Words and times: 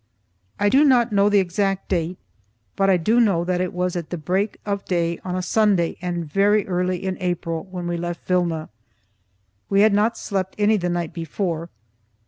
I 0.59 0.69
do 0.69 0.83
not 0.83 1.11
know 1.11 1.29
the 1.29 1.37
exact 1.37 1.87
date, 1.89 2.17
but 2.75 2.89
I 2.89 2.97
do 2.97 3.19
know 3.19 3.43
that 3.45 3.61
it 3.61 3.71
was 3.71 3.95
at 3.95 4.09
the 4.09 4.17
break 4.17 4.57
of 4.65 4.83
day 4.85 5.19
on 5.23 5.35
a 5.35 5.43
Sunday 5.43 5.95
and 6.01 6.25
very 6.25 6.67
early 6.67 7.05
in 7.05 7.19
April 7.21 7.65
when 7.69 7.85
we 7.85 7.97
left 7.97 8.25
Vilna. 8.25 8.69
We 9.69 9.81
had 9.81 9.93
not 9.93 10.17
slept 10.17 10.55
any 10.57 10.77
the 10.77 10.89
night 10.89 11.13
before. 11.13 11.69